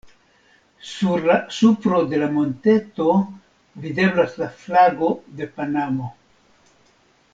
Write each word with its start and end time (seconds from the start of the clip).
Sur 0.91 1.25
la 1.31 1.35
supro 1.57 1.99
de 2.13 2.21
la 2.21 2.29
monteto, 2.37 3.11
videblas 3.85 4.37
la 4.45 4.49
flago 4.63 5.11
de 5.43 5.51
Panamo. 5.61 6.11